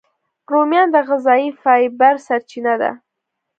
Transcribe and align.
رومیان 0.51 0.87
د 0.93 0.97
غذایي 1.07 1.49
فایبر 1.61 2.15
سرچینه 2.27 2.73
ده 2.81 2.91